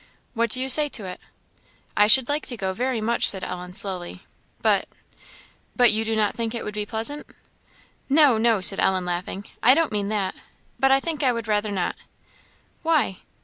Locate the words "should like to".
2.07-2.57